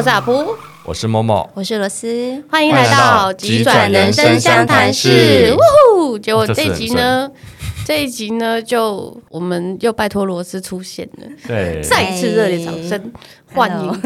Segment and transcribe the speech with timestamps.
[0.00, 5.54] 我是阿璞，我是某某，我是罗斯，欢迎来到急转人生相谈室。
[5.54, 5.58] 呜
[6.08, 6.18] 呼！
[6.18, 7.30] 结果这一集呢，
[7.84, 13.12] 这一集呢，就我们又拜托罗斯出现了，对，再一次热烈掌声
[13.52, 14.02] 欢迎，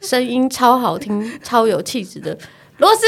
[0.00, 2.38] 声音超好听、超有气质的。
[2.80, 3.02] 螺丝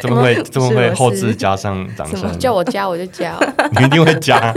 [0.00, 0.34] 怎么会？
[0.34, 0.42] 怎么会？
[0.50, 0.74] 怎么会？
[0.74, 2.36] 怎么会后置加上掌声？
[2.38, 3.34] 叫我加我就加，
[3.78, 4.52] 你一定会加。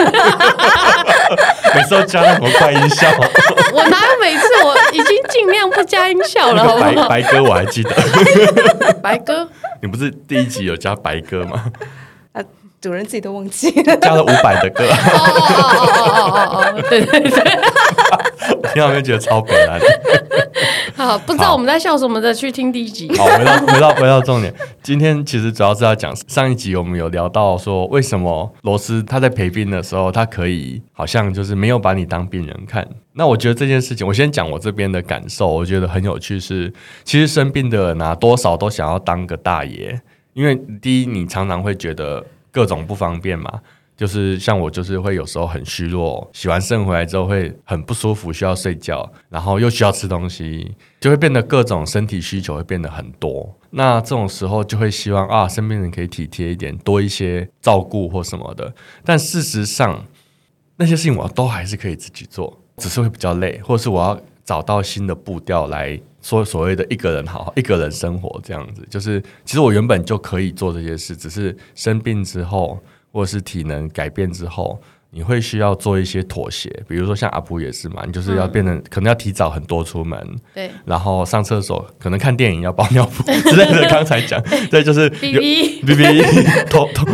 [1.75, 3.07] 每次都加那什么怪音效？
[3.73, 4.47] 我哪有每次？
[4.65, 6.65] 我已经尽量不加音效了。
[6.81, 7.91] 白白哥我还记得。
[9.01, 9.47] 白哥，
[9.81, 11.65] 你不是第一集有加白哥吗？
[12.33, 12.41] 啊，
[12.81, 13.95] 主人自己都忘记了。
[13.97, 14.83] 加了五百的歌。
[14.85, 16.81] 哦哦哦哦哦！
[16.89, 17.29] 对对对。
[18.73, 19.01] 听到没有？
[19.01, 19.79] 觉得超北烂。
[21.05, 23.09] 好，不知道我们在笑什么的，去听第一集。
[23.17, 24.53] 好，回到回到回到重点。
[24.83, 32.87] 今天其实主要是要讲上一集我们有聊到说，为什么螺丝他在陪病的时候，他可以好像就是没有把你当病人看。
[33.13, 36.71] 那我觉得这件事情，我先讲我这边的感受，我觉得很有趣是。
[37.03, 39.99] 其实生病的人啊，多少都想要当个大爷，
[40.33, 43.59] 因为第一，你常常会觉得各种不方便嘛。
[44.01, 53.55] 就是像我，就是会有时候很虚弱，洗完肾回来之后会很不舒服，需要睡觉，然后又需要吃东西，就会变得各种身体需求会变得很多。
[53.69, 58.73] 那这种时候就会希望啊，身边人可以体贴一点，多一些照顾或什么的。
[59.05, 60.03] 但事实上，
[60.77, 68.83] 那些事情我都还是可以自己做，只是会比较累，或者是我要找到新的步调来说所谓的一个人好好一个人生活这样子。
[68.89, 72.79] 就是其实我原本就可以做这些事，只是生病之后。
[73.11, 80.17] 或者是体能改变之后，你会需要做一些妥协，比如说像阿普也是嘛，你就是要变成、嗯、可能要提早很多出门，
[80.55, 83.89] 对，然后上厕所可能看电影要包尿布之类的。
[83.89, 86.21] 刚才讲， 对，就是 B B B B
[86.69, 87.05] 头头，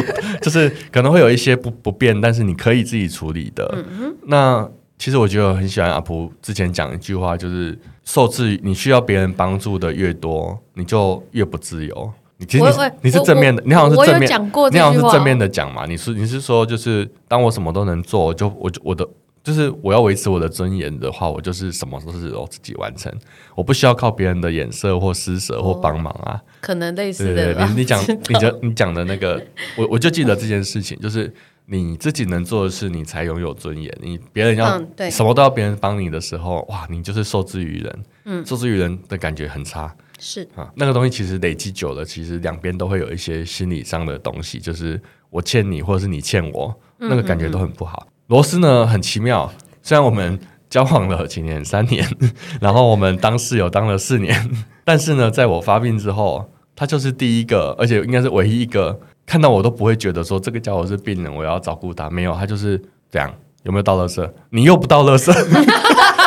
[0.42, 3.68] 就是可能会有一些不不便，但是你可以自己处理的。
[3.76, 4.70] 嗯，那
[5.00, 12.12] 其实我觉得我很喜欢阿普之前讲一句话，就是受制于你需要别人帮助的越多，你就越不自由。
[12.40, 12.72] 你其实你，
[13.04, 14.30] 你是正面的，你好像是正面，
[14.72, 15.86] 你好像是正面的讲嘛？
[15.88, 19.08] 你是你是说，就是当我什么都能做，就我就我的
[19.44, 23.12] 就是我要维持我的尊严的话，我就是什么都是我自己完成，
[23.56, 26.40] 我不需要靠别人的眼色或施舍或帮忙啊。
[26.62, 29.42] 可能类似的，你你讲 你讲你讲的那个，
[29.76, 31.34] 我我就记得这件事情，就是
[31.66, 33.92] 你自己能做的事，你才拥有尊严。
[34.00, 39.96] 你别人要什么都要别人帮你的时候，哇，你就是受制于人，嗯，受制于人的感觉很差。
[40.20, 48.08] 是啊，那个东西其实累积久了，其实两边都会有一些心理上的东西，就是我欠你，或者是你欠我，那个感觉都很不好。
[48.28, 49.52] 螺丝呢很奇妙，
[49.82, 50.40] 虽然我们
[50.70, 52.06] 交往了几年，三年，
[52.60, 54.50] 然后我们当室友当了四年，
[54.84, 62.10] 但是呢，在我发病之后，他就是第一个，而且应该是唯一一个看到我都不会觉得说这个家伙是病人，我要照顾他。
[62.10, 63.34] 没有，他就是这样。
[63.64, 64.32] 有没有倒垃圾？
[64.52, 65.30] 你又不倒垃圾，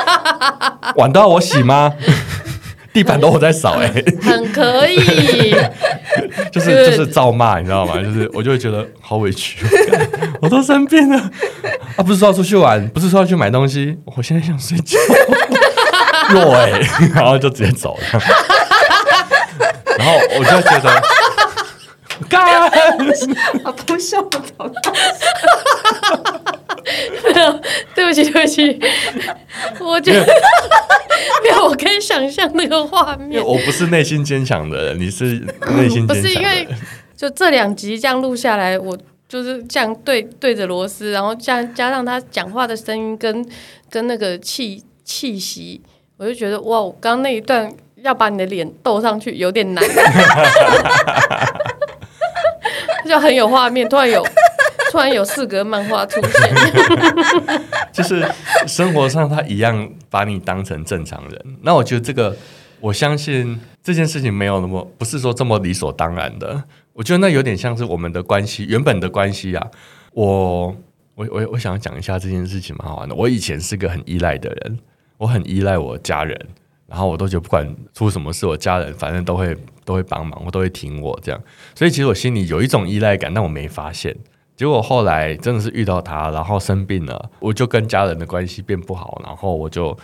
[0.97, 1.91] 碗都要我洗吗？
[2.93, 3.93] 地板都我在扫，哎，
[4.23, 5.55] 很可以，
[6.51, 7.95] 就是就是照骂，你知道吗？
[8.03, 9.65] 就是我就会觉得好委屈，
[10.43, 11.31] 我都生病了。
[11.97, 12.03] 啊！
[12.03, 14.99] 不是说要出去玩，不是说要去买东西，我现在想睡觉，
[16.31, 16.81] 弱哎，
[17.15, 17.97] 然后就直接走。
[17.97, 18.21] 了，
[19.99, 21.03] 然后我就觉得，
[22.29, 24.41] 干，啊，不笑我走。
[24.59, 24.71] 没
[26.17, 26.40] 有，
[27.95, 28.81] 对不起，对不起，
[29.81, 30.21] 我觉得
[31.43, 33.45] 没有， 我可以想象那个画面。
[33.45, 35.25] 我不是内心坚强的人，你是
[35.77, 36.23] 内心坚强的人。
[36.23, 36.67] 不是因为
[37.17, 38.97] 就这两集这样录下来，我
[39.29, 43.47] 就是这样对对着螺丝，然后加加上他讲话的声音跟
[43.91, 45.81] 跟那个气气息，
[46.17, 49.85] 我就觉得哇，我刚刚那一段要把你的脸斗上去有点难，
[53.07, 54.27] 就很有画面，突然有。
[54.91, 56.55] 突然有四格漫画出现，
[57.93, 58.29] 就是
[58.67, 61.45] 生活上他一样把你当成正常人。
[61.63, 62.37] 那我觉得这个，
[62.81, 66.65] 我相信这件事情没有那么不是说这么理所当然的。
[66.93, 69.65] 我觉得那有点像是我们的关系原本的关系啊。
[70.13, 70.77] 我
[71.15, 73.15] 我我我想讲一下这件事情蛮好玩的。
[73.15, 74.79] 我以前是个很依赖的人，
[75.19, 76.37] 我很依赖我家人，
[76.89, 81.41] 然后我都觉得不管出什么事，我家人反正都会都会帮忙，我都会挺我这样。
[81.77, 84.17] 所以其实我心里有一种依赖感，但我没发现。
[84.61, 89.97] 结果后来真的是遇到他，然后生病了，我就跟家人的关系变不好，然后我就，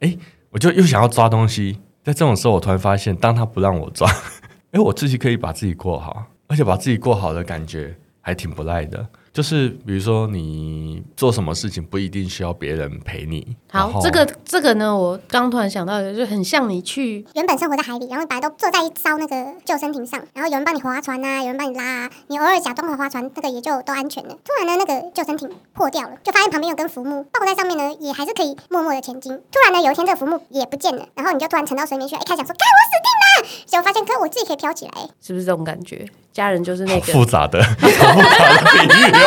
[0.00, 0.14] 哎，
[0.50, 1.78] 我就又想要抓东西。
[2.04, 4.06] 在这种时候，我突然发现，当他不让我抓，
[4.72, 9.02] 哎，我自己可以把自己过好，而且把自己过好的感觉还挺不赖的。
[9.32, 13.56] 就是比如说你做什么事情不一定需要别人陪你。
[13.70, 24.36] 好，这个这个呢，我刚突然想到的，就很像你去原本生活在海里，然后本来都坐在一艘那个救生艇上，然后有人帮你划船啊，有人帮你拉啊，你偶尔假装划划船，那个也就都安全了。
[24.44, 29.32] 突然呢，那个救生艇破掉了，就发现旁边有根浮木抱在上面呢，也还是可以默默的前进。
[29.50, 34.92] 突然呢，有一天这个浮木也不见了，然后你就突然沉到水面去，一开始想说，看我死定了，结果发现，可我自己可以飘起来，
[35.22, 36.06] 是不是这种感觉？
[36.32, 38.24] 家人就是那个复杂的、复杂的
[38.72, 39.21] 比喻哦，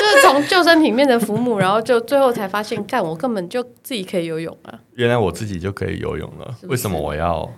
[0.00, 4.74] 就是从救生艇变成浮木，然后就最后才发现，干我根本就自己可以游泳啊！
[4.94, 7.48] 原来我自己就可以游泳了，是是为什么我要？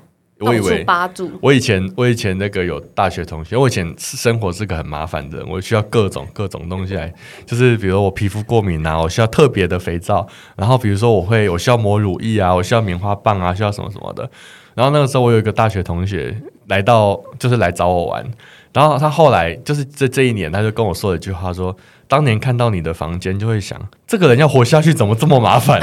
[0.41, 1.31] 我以为八住。
[1.41, 7.15] 我以前我以前那个有大学同学，我以前生活是个很麻烦的人，我需要各种各种东西来，
[7.47, 10.27] 就是比如我皮肤过敏啊，我需要特别的肥皂，
[10.57, 14.29] 然后比如说我会我需要抹乳液啊，我需要棉花棒啊，需要什么什么的。
[14.75, 16.37] 然后那个时候我有一个大学同学
[16.69, 18.25] 来到，就是来找我玩。
[18.73, 21.77] 然后他后来就是这这一年，他就跟我说了一句话说，说
[22.09, 25.81] 当年看到你的房间，就会想这个人要活下去怎么这么麻烦，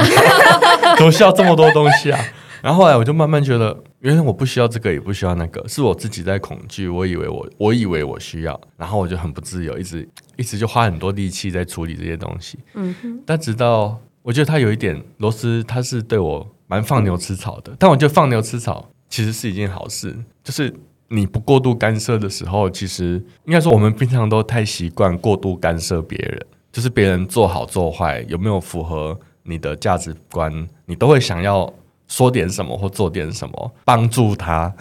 [0.97, 2.19] 怎么需要这么多东西啊？
[2.61, 6.89] 然后后来我就慢慢觉得，原来我不需要这个，也不需要那个，是我自己在恐惧。
[6.89, 12.59] 我以为我我以为我需要，然后我就很不自由，一直一直就花很多力气在处理这些东西。
[12.73, 13.19] 嗯哼。
[13.25, 16.45] 但直到我觉得他有一点，罗斯他是对我。
[16.71, 20.73] 蛮放牛吃草的，但我觉得放牛吃草其实是一件好事，就是
[21.09, 26.41] 你不过度干涉的时候，其实应该说我们平常都太习惯过度干涉别人，
[26.71, 31.69] 就是别人做好做坏有没有符合你的价值观，你都会想要
[32.07, 34.73] 说点什么或做点什么帮助他。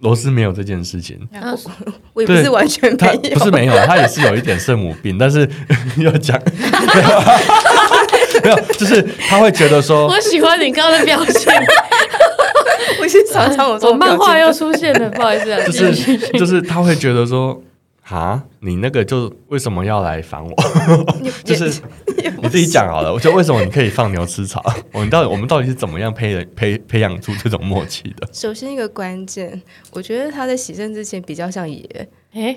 [0.00, 1.16] 罗斯没有这件事情，
[2.16, 5.48] 也不是完全没有，他不是没有，他也是有一点圣母病，但是
[6.02, 6.36] 要讲。
[8.42, 11.52] 没有，就是他会觉得说， 我喜欢你刚刚的表情。
[13.00, 17.60] 我是常常我说漫画又出现了，不好意思啊，就是就是他会觉得说，
[18.08, 20.54] 啊，你那个就为什么要来烦我？
[21.42, 21.80] 就是
[22.40, 24.62] 你自己讲好了，我觉得为什么你可以放牛吃草？
[24.92, 28.28] 我们到底我们到底是怎么样培养培培养出这种默契的？
[28.32, 29.60] 首先一个关键，
[29.92, 32.56] 我觉得他在洗肾之前比较像爷，哎，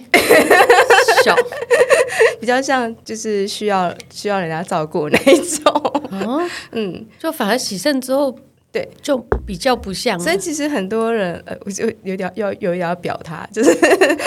[1.26, 1.36] 小。
[2.40, 8.34] 比较像就是需要需要人家照顾那一种，嗯，嗯，就反而洗肾之后，
[8.72, 10.20] 对，就比较不像。
[10.20, 13.74] 所以其实很多人，呃，我就有点要有一点要表他，就是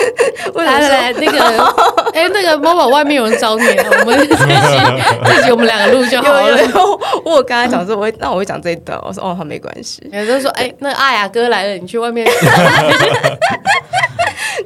[0.53, 1.39] 来来来，那个，
[2.13, 6.57] 哎、欸，那个某某外面有人找你，我们自己自己我们两个录就好了。
[6.57, 10.01] 然后我有跟他讲说，我会那我会讲这一段，我说哦，好，没关系。
[10.11, 12.27] 有人说，哎、欸，那个阿雅哥来了，你去外面。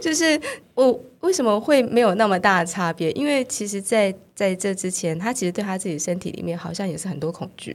[0.04, 0.38] 就是
[0.76, 3.10] 我为什么会没有那么大的差别？
[3.14, 7.74] 因为其实在，在在这之前，他其实对他自己身体里面好像也是很多恐惧，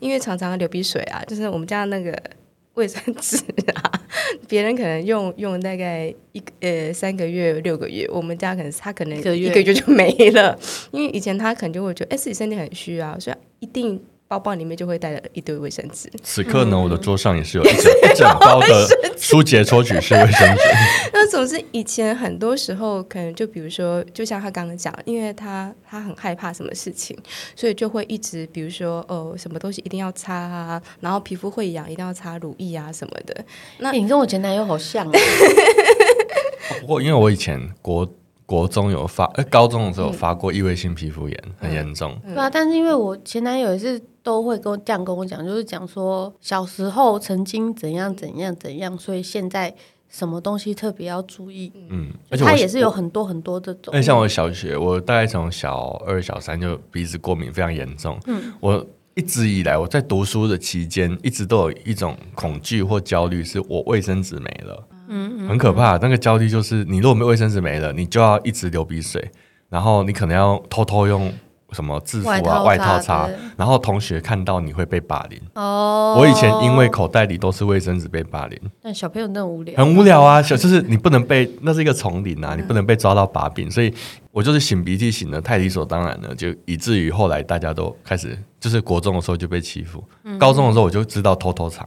[0.00, 2.20] 因为常常流鼻水啊，就是我们家那个
[2.74, 3.36] 卫生纸
[3.74, 4.02] 啊，
[4.48, 10.58] 别人可能用用大概一呃三个月六个月，我们家可能他可能一个月就没了，
[10.90, 14.02] 因为以前他可能就会觉得哎自己身体很虚啊，所以一定。
[14.30, 16.08] 包包里面就会带了一堆卫生纸。
[16.22, 18.86] 此刻呢，嗯、我的桌上也是有一整一整包的
[19.18, 20.62] 舒洁抽取式卫生纸。
[21.12, 27.18] 那总之，以前很多时候可能就比如说，就像他刚刚讲，因为他他很害怕什么事情，
[27.56, 33.44] 所以就会一直比如说哦，什么东西一定要擦啊，然后皮肤会痒，一定要擦乳液啊什么的。
[33.78, 35.10] 那、欸、你跟我前男友好像、啊。
[36.80, 38.08] 不过，因为我以前国。
[38.50, 42.20] 国中有发，呃，高中的时候有发过异位性皮肤炎，嗯、很严重。
[42.26, 49.72] 对啊，但是因为我前男友也是都会跟我这样跟我讲，就是讲说小时候曾经怎样怎样怎样，所以现在
[50.08, 51.72] 什么东西特别要注意。
[51.90, 53.94] 嗯，而且他也是有很多很多这种。
[53.94, 58.18] 那像我小学，我大概从小二、小三就鼻子过敏非常严重。
[58.26, 64.88] 嗯，我一直以来我在读书的期间，一直都有一种恐惧或焦虑，是我卫生纸没了。
[65.10, 65.98] 嗯，很可怕。
[65.98, 69.30] 那个焦虑就是，你如果没卫生纸没了，你就要一直流鼻水，
[69.68, 71.32] 然后你可能要偷偷用
[71.72, 75.40] 什么制服啊、外套，擦，然后同学看到你会被霸凌。
[75.54, 78.58] 哦，我以前因为口袋里都是卫生纸被霸凌。
[78.82, 80.40] 但小朋友那么无聊，很无聊啊！
[80.42, 83.92] 小就是你不能被，那是一个丛林啊，你不能被抓到把柄，所以
[84.32, 91.86] 我就是擤鼻涕擤的太理所当然了，就以至于后来大家都开始，就是国中的时候就被欺负，嗯、高中的时候我就知道偷偷藏。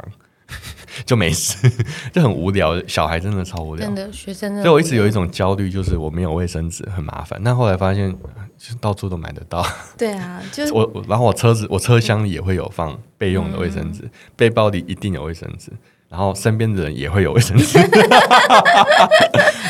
[1.05, 1.57] 就没事，
[2.13, 2.81] 就很无聊。
[2.87, 4.55] 小孩真的超无聊，真的学生。
[4.61, 7.41] 所以我一直有一种焦虑，就是我没有卫生纸，很麻烦。
[7.43, 8.09] 但后来发现，
[8.57, 9.65] 就到处都买得到。
[9.97, 15.71] 对啊， 就是我，然后我车子，我车厢里也会有放备用的卫生纸，嗯、背包里一定有卫生纸，
[16.09, 17.77] 然后身边的人也会有卫生纸，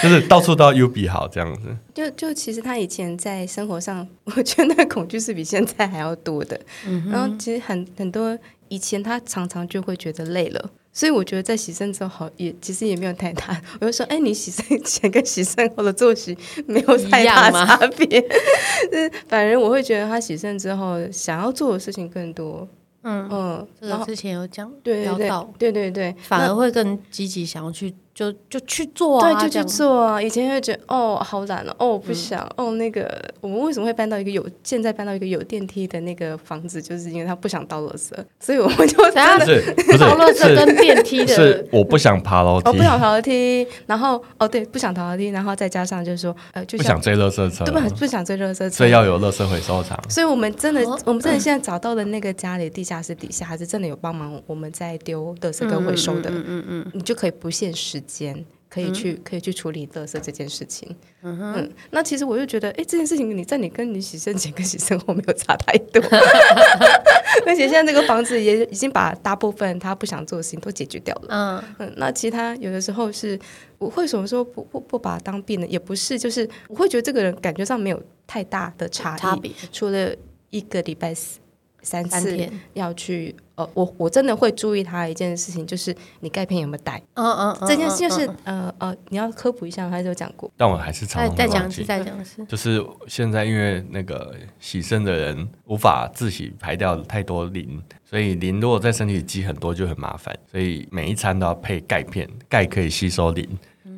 [0.02, 1.76] 就是到处都要 U 比好这样子。
[1.94, 6.60] 就就其实他以前在生活上，我觉得那恐惧是比现在还要多的。
[6.86, 8.38] 嗯、然后其实很很多。
[8.70, 13.60] 以前他常常就会觉得累了，所以我觉得在洗肾之后好也其实也没有太大。
[13.82, 18.22] 我就说，哎，你洗肾前跟洗肾后的作息没有太大 差别。
[18.92, 22.68] 是反正我会觉得他洗肾之后想要做的事情更多。
[23.06, 27.94] 嗯嗯，这个之前有讲，对对对，对对对，反而会更积极想要去。
[28.14, 30.22] 就就去做啊，对，就去做啊。
[30.22, 32.72] 以前会觉得哦，好懒哦，哦，不想、嗯、哦。
[32.76, 33.10] 那个，
[33.42, 50.00] 我们为什么会搬到一个有现在搬到一个有电梯的那个房子，就是因为他不想倒垃圾，所以我们就真的是不是倒垃圾跟电梯的，是我不想爬楼梯，哦，不想爬楼梯，然后哦，对，不想爬楼梯，然后再加上就是说，呃，就不想追垃圾车，对，不不想追垃圾车，所以要有垃圾回收厂。
[50.10, 58.46] 所以我们真的，哦、我们真的现在找到的那个家里地下室底下，还是真的有帮忙我们在丢垃圾跟回收的，嗯嗯嗯，嗯，你就可以不限时间。
[58.74, 60.96] 可以去，可以去处理垃圾这件事情。
[61.22, 66.02] 嗯，嗯，那其实我就觉得，哎，这件事情你在你跟你洗身前跟洗身后没有差太多，
[67.46, 71.28] 而且现在这个房子也已经把大部分他不想做的事情都解决掉了。
[71.30, 73.40] 嗯嗯，那其他有的时候是，
[73.78, 80.16] 我为什么说不不不把他当病人，也不是，就是我会觉得这个人感觉上没有太大的差异，差，除了
[80.50, 81.38] 一个礼拜四。
[81.86, 87.00] 三次要去，呃，我我真的会注意他一件事情，就是你钙片有没有带。
[87.14, 90.52] 嗯嗯，这件事就是，呃呃，你要科普一下，他就讲过。
[90.58, 92.44] 但我还是常常再讲一次，再讲一次。
[92.46, 103.48] 就是现在因为那个洗肾的人无法自己排掉太多磷，所以磷如果在身体里积很多就很麻烦，所以每一餐都要配钙片，钙可以吸收磷，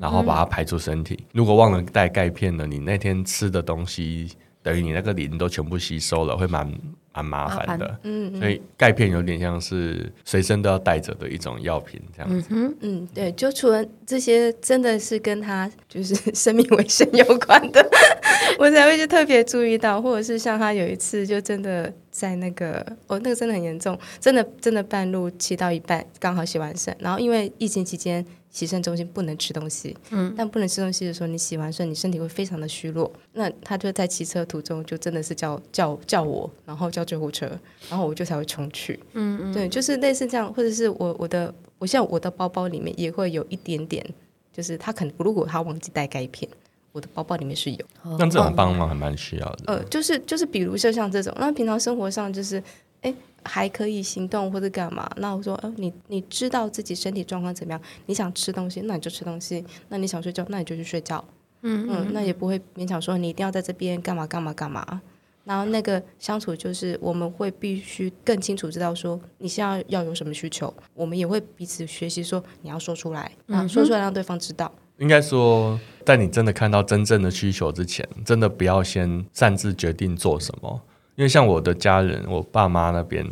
[0.01, 1.15] 然后把它排出身体。
[1.21, 4.29] 嗯、如果忘了带钙片了，你那天吃的东西
[4.61, 6.69] 等于你那个磷都全部吸收了，会蛮。
[7.15, 12.47] 蛮麻烦的，嗯，嗯，所以钙片有点像是随身都要带着的一种药品，这样子。
[12.49, 17.85] 嗯嗯，对，就除了这些，真的是跟他就是生命危险有关的，
[18.59, 28.25] 我才会就特别注意到，或者是像他有一次就真的在那个，哦，那个真的很严重，真的真的半路骑到一半，刚好洗完肾，然后因为疫情期间。
[28.55, 33.11] 洗肾中心不能吃东西，嗯，但不能吃东西的时候，你洗完肾，你身体会非常的虚弱。
[33.33, 37.51] 那他就在骑车途中，就真的是叫叫叫我，然后叫救护车，
[37.89, 44.01] 然后我就才会冲去，嗯嗯，对，就是类似这样，或者是我我的，我像我的包包里面也会有一点点，
[44.53, 46.49] 就是他可能如果他忘记带钙片，
[46.93, 47.85] 我的包包里面是有。
[48.17, 49.63] 那这种帮忙还蛮需要的。
[49.65, 52.63] 呃，就是就是比如说像这种，那平常生活上就是，
[53.01, 53.13] 哎。
[53.45, 55.09] 还可以行动或者干嘛？
[55.17, 57.81] 那我说，哦，你你知道自己身体状况怎么样？
[58.07, 61.23] 你想吃东西，那你就吃东西；那你想睡觉，那你就去睡觉。
[61.61, 65.01] 嗯嗯，那也不会勉强说你一定要在这边干嘛干嘛干嘛。
[65.45, 74.71] 然后那个相处就是我们会必须更清楚知道说你现在要有什么需求，我们也会彼此学习说你要说出来，啊，说出来让对方知道。
[74.97, 80.81] 应该说，在你真的看到真正的需求之前，真的不要先擅自决定做什么。
[81.15, 83.25] 因为像我的家人，我爸妈那边，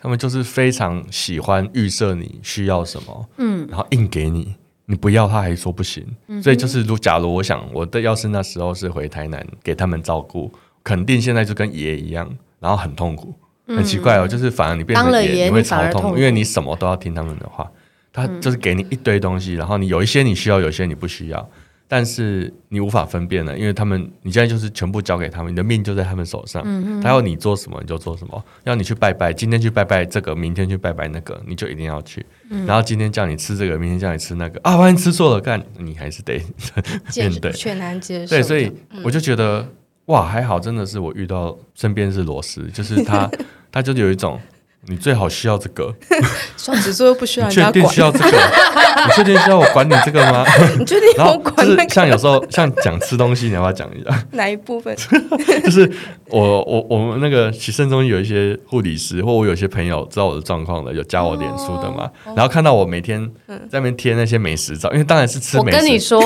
[0.00, 4.54] 他们就是非常喜欢预设你需要什么，嗯，然后硬给你，
[4.86, 10.50] 你不要他还说不行，嗯、所以就是如假如我想我的要是那时候是回台南给他们照顾，
[10.82, 13.34] 肯定现在就跟爷一样，然后很痛苦，
[13.66, 17.70] 很奇怪哦，就是反而你变成爷，爷你会超痛，因为你什么都要听他们的话，
[18.12, 21.50] 他就是给你一堆东西，然后你有一些你需要，有些你不需要。
[21.88, 26.62] 但是你无法分辨了，因为他们你现在就是全部交给他们，你的命就在他们手上。
[26.66, 32.26] 嗯、他要你做什么你就做什么，要你去拜拜，今天去拜拜这个，明天去拜拜那个，你就一定要去。
[32.50, 36.42] 嗯、然后今天叫你吃这个，明天叫你吃那个，啊，万一吃错了，干你还是得
[37.14, 38.30] 面对，全难接受。
[38.30, 38.72] 对，所以
[39.04, 39.72] 我就觉得、嗯、
[40.06, 43.30] 哇，还好，真的是我遇到身边是罗斯，就是他，
[43.70, 44.40] 他就有一种。
[44.88, 45.94] 你最好需要这个，
[46.56, 47.72] 双子座又不需要人家管。
[47.72, 48.30] 你确定需要这个？
[49.06, 50.44] 你确定需要我管你这个吗？
[50.78, 51.88] 你确定要我管、那个？
[51.88, 54.24] 像有时候像讲吃东西，你要不要讲一下？
[54.32, 54.96] 哪一部分？
[55.64, 55.90] 就是
[56.28, 62.10] 我我我们那个其实中有一些护理师，或我有些朋友知道我的状况的，有加我脸书的嘛？
[62.24, 63.28] 哦、然后看到我每天
[63.68, 65.76] 在那边贴那些美食照，因为当然是吃美食。
[65.76, 66.20] 我跟你说。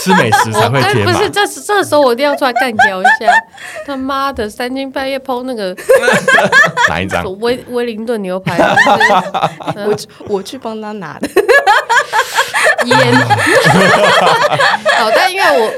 [0.00, 1.12] 吃美食才会贴嘛？
[1.12, 3.10] 不是，这这时候我一定要出来干掉一下。
[3.86, 5.76] 他妈的，三更半夜 po 那个
[6.88, 7.24] 哪一张？
[7.40, 8.56] 威威灵顿牛排，
[9.76, 9.96] 我
[10.28, 11.28] 我去帮他拿的
[12.86, 13.14] 烟。
[14.96, 15.72] 好，但因为我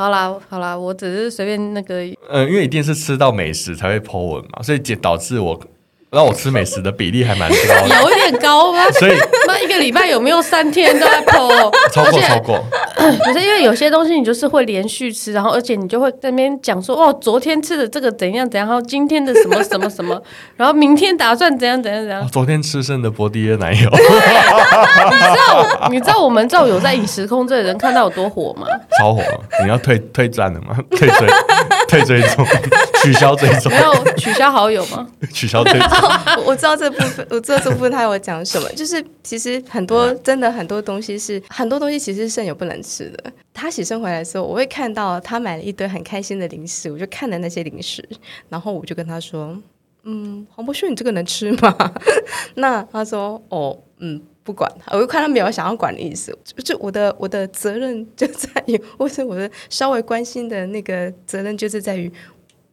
[0.00, 2.02] 好啦好啦，我只是随便那个。
[2.30, 5.60] 嗯，因为一定是吃到美食才会 po 文嘛，所以导致我。
[6.14, 7.56] 让我吃美食的比例还蛮高
[7.88, 8.84] 的，有一点高吗？
[8.92, 9.12] 所以
[9.46, 11.70] 那一个礼拜有没有三天都在 po？
[11.92, 12.64] 超过超过。
[13.24, 20.20] 不是因为有些东西你就是会连续吃，然后而且你就会在那边讲说，哦，昨天吃的这个怎样怎样，然后今天的什么什么什么，
[20.56, 22.26] 然后明天打算怎样怎样怎样。
[22.28, 23.90] 昨天吃剩的波迪耶奶油。
[23.90, 28.66] 你知道你知道我们这种有在饮食控制的人看到有多火吗？
[28.98, 29.22] 超火！
[29.62, 30.76] 你要退退战了吗？
[30.92, 31.28] 退追
[31.94, 32.44] 退追踪，
[33.02, 35.06] 取消追踪，没有取消好友吗？
[35.32, 35.88] 取消追踪。
[36.44, 43.32] 我知道这部分，我知道这部分他有讲什么，就是其实很多真的很多东西是很多东西其实是肾友不能吃的。
[43.52, 48.06] 他洗肾回来的时候，我会看到他买了一堆很开心的零食，我就看了那些零食，
[48.48, 49.56] 然后我就跟他说
[50.02, 51.92] ：“嗯，黄博旭，你这个能吃吗？”
[52.56, 56.36] 那他说：“哦，嗯。”不管他，我就看他没有想要管的意思。
[56.62, 62.12] 就我的我的责任 就在于，或者我的稍微关心的那个责任，就是在于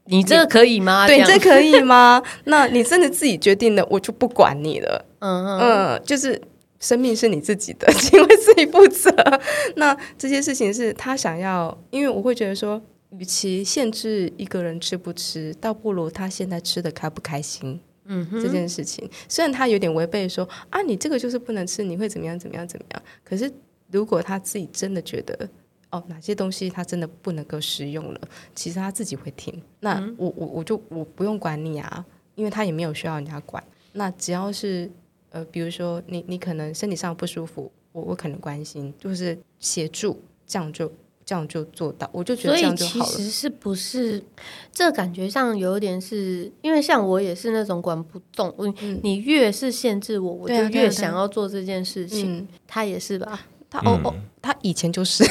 [0.06, 1.08] 你这个可以吗？
[1.08, 2.22] 对，这可以吗？
[2.46, 5.06] 那你真的自己决定了，我就不管你了。
[5.20, 6.42] 嗯嗯，嗯，就是
[6.80, 9.10] 生命是你自己的，请为自己负责。
[9.78, 17.80] 那这些事情是他想要，因为我会觉得说，与其限制一个人吃不吃，倒不如他现在吃的开不开心。
[18.06, 23.04] 嗯，这件事情虽然他有点违背说啊，你这个就是不能吃，你会怎么样怎么样怎么样？
[23.24, 23.52] 可是
[23.92, 25.50] 如果他自己真的觉得
[25.92, 28.22] 哦，哪些东西他真的不能够食用了，
[28.56, 29.62] 其实他自己会听。
[29.80, 32.06] 那我我我就我不用管你啊，
[32.36, 33.64] 因为他也没有需要人家管。
[33.94, 34.90] 那只要是
[35.30, 40.92] 呃，比如说你你可能身体上不舒服，我我可能关心，就是协助，这样就。
[41.32, 43.06] 这样就做到，我就觉得这样就好了。
[43.06, 44.22] 其实是不是
[44.70, 52.40] 这感觉上有点是因为像我也是那种管不动，嗯、你越是限制我，我就越想要做这件事情。
[52.40, 53.48] 嗯、他也是吧？
[53.72, 55.24] 他哦哦，他以前就是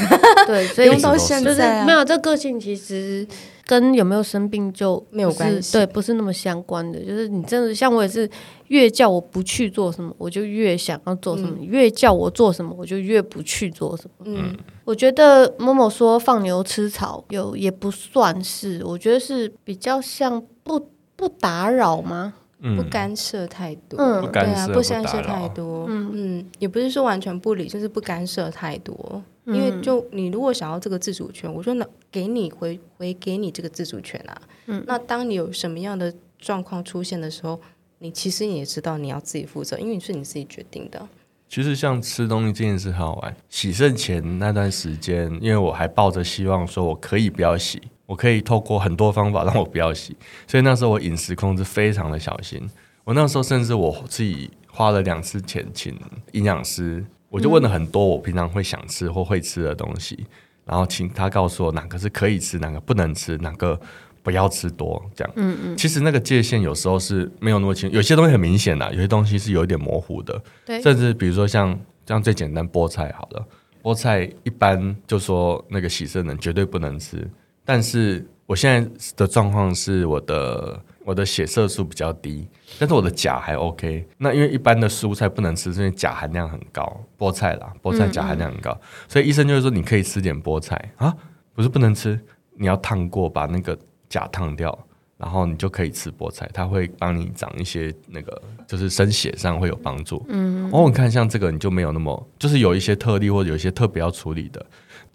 [0.47, 3.26] 对，所以 到现在、啊、没有这个性，其实
[3.66, 6.99] 跟有没有生病就没有关系，对，不是那么相关的。
[7.00, 8.28] 就是你真的像我也是，
[8.68, 14.25] 越叫我不去做什么，我就越想要做什么；嗯、越叫我做什么，我就越不去做什么。
[14.25, 14.56] 嗯，
[14.87, 22.32] 我觉得某某说放牛吃草有也不算是，我觉得是比较像不不打扰吗？
[22.76, 29.23] 不干涉太多，嗯，对啊，不干涉太多，嗯嗯，也不是说完全不理，就是不干涉太多。
[29.47, 34.43] 因为就你如果想要这个自主权，我说那给你回回给你这个自主权啊。
[34.67, 37.61] 嗯，那当你有什么样的状况出现的时候，
[37.99, 41.09] 你其实你也知道你要自己负责，因为是你自己决定的。
[41.49, 47.83] 其实像吃东西这件事很好玩，洗肾前那段时间，因为我还抱着希望说我可以不要洗。
[48.11, 52.61] 我可以透过很多方法让我不要洗，所以那时候我饮食控制非常的小心。
[53.05, 55.97] 我那时候甚至我自己花了两次钱请
[56.33, 60.26] 营养师，我就问了很多我平常会想吃或会吃的东西，
[60.64, 63.81] 然后请他告诉我哪个是可以吃，哪个不能吃，哪个
[64.25, 65.33] 不要吃多这样。
[65.37, 65.77] 嗯嗯。
[65.77, 70.42] 其实那个界限有时候是没有那么清，有些东西很明显的，有些东西是有一点模糊的。
[70.66, 70.83] 对。
[70.83, 73.46] 甚至比如说像像最简单菠菜好了，
[73.85, 77.25] 菠菜一般就说那个洗肾人绝对不能吃。
[77.72, 82.48] 但是我现在的状况是我的我的血色素比较低，
[82.80, 84.04] 但是我的钾还 OK。
[84.18, 91.14] 那因为一般的蔬菜不能吃，是因为钾含量很高，菠菜啦，菠菜钾含量很高，嗯嗯，所以医生就是说你可以吃点菠菜啊，
[91.54, 92.18] 不是不能吃，
[92.56, 93.78] 你要烫过把那个
[94.09, 94.76] 钾烫掉，
[95.16, 100.26] 然后你就可以吃菠菜，它会帮你长一些那个就是生血上会有帮助。
[100.28, 104.66] 嗯，嗯，哦，你看像这个你就没有那么，就是有一些特例或者有一些特别要处理的。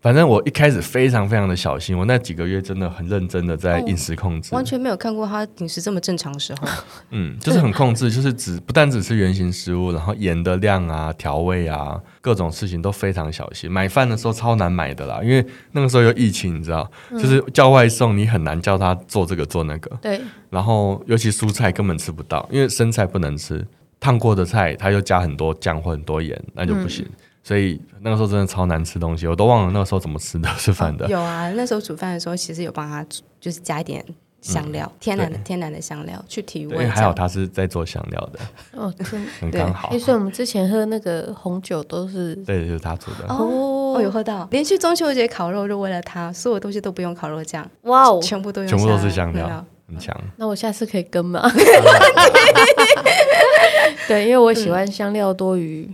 [0.05, 6.67] 反正我一开始非常非常的小心，我那几个月真的很认真的在饮食控制，完全没有看过他饮食这么正常的时候。
[7.09, 13.71] 嗯，就是很控制，就是只不但只吃原型食物，然后盐的量啊、调味啊，各种事情都非常小心。
[13.71, 19.89] 买饭的时候超难买的啦，因为那个时候有疫情，你知道，就是叫外送你很难叫他做这个做那个。
[20.03, 20.21] 对。
[20.51, 23.65] 然后尤其蔬菜根本吃不到，因为生菜不能吃，
[23.99, 27.03] 烫过的菜他又加很多酱或很多盐，那就不行。
[27.03, 31.07] 嗯所以那个时候真的超难吃东西，我都忘了那个时候怎么吃的吃饭的。
[31.07, 33.05] 有啊，那时候煮饭的时候，其实有帮他
[33.39, 34.03] 就是加一点
[34.41, 36.73] 香料，嗯、天然的天然的香料去提味。
[36.73, 38.39] 因为还好他是在做香料的，
[38.71, 38.91] 哦，
[39.39, 39.95] 很刚好。
[39.99, 43.31] 所以我们之前喝那个红酒都是对，就是他煮的。
[43.31, 50.19] 哦，我有喝到，连续中秋节烤肉就为了他，所有东西都不用烤肉酱，哇哦，全部都用全部都是香料，很强。
[50.37, 51.43] 那我下次可以跟吗？
[54.07, 55.87] 对，因为我喜欢香料多于。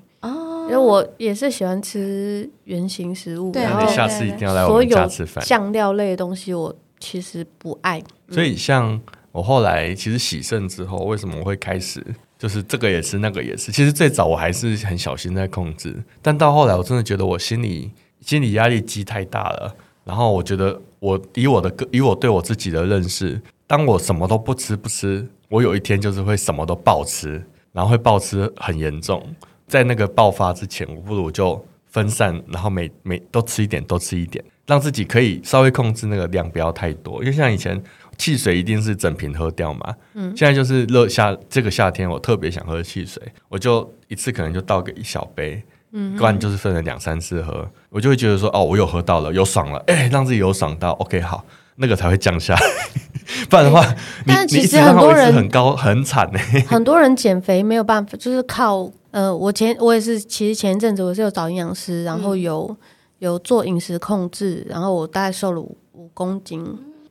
[0.64, 5.44] 因为我也是喜欢吃圆形食物，对，然后下次一定要来我们家吃饭。
[5.46, 9.00] 酱料类的东西我其实不爱，所以像
[9.32, 12.06] 我后来其实洗肾之后，为什么我会开始
[12.38, 13.72] 就是这个也是那个也是？
[13.72, 19.76] 其实最早我还是很小心在控制，但到后来我真的觉得我心里心理压力积太大了。
[20.04, 29.24] 然后我觉得我以我的个以我对我自己的认识，当我什么都不吃不吃，我有一天就是会什么都暴吃，然后会暴吃很严重。
[29.72, 37.24] 在那个爆发之前，我不如就分散，然后每每都吃一点，都吃一点，让自己可以稍微控制那个量，不要太多。
[37.24, 37.82] 因为像以前
[38.18, 51.46] 汽水一定是整瓶喝掉嘛，嗯，现在就是热夏这个夏天，我特别想喝汽水，我就一次可能就倒个一小杯，嗯，不然就是分了两三次喝，我就会觉得说，哦，我有喝到了，有爽了，哎，让自己有爽到，OK，好。
[51.76, 52.62] 那个才会降下来。
[53.50, 53.84] 不然的话，
[54.26, 56.38] 你但其实很多人很高很惨呢。
[56.68, 62.78] 很多人减肥没有办法，就是靠呃，我前我也是，其实前一阵子我是有找营养师，然后有、嗯、
[63.20, 66.66] 有做饮食控制，然后我大概瘦了五五公斤。